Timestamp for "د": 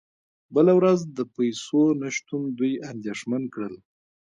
1.17-1.19